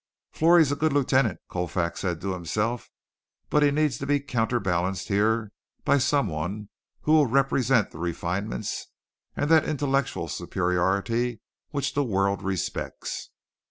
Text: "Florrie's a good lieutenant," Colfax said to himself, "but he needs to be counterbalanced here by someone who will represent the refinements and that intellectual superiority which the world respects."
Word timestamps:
"Florrie's 0.31 0.71
a 0.71 0.75
good 0.75 0.93
lieutenant," 0.93 1.39
Colfax 1.47 1.99
said 1.99 2.21
to 2.21 2.33
himself, 2.33 2.89
"but 3.51 3.61
he 3.61 3.69
needs 3.69 3.99
to 3.99 4.07
be 4.07 4.19
counterbalanced 4.19 5.09
here 5.09 5.51
by 5.85 5.99
someone 5.99 6.69
who 7.01 7.11
will 7.11 7.27
represent 7.27 7.91
the 7.91 7.99
refinements 7.99 8.87
and 9.37 9.47
that 9.51 9.69
intellectual 9.69 10.27
superiority 10.27 11.39
which 11.69 11.93
the 11.93 12.03
world 12.03 12.41
respects." 12.41 13.29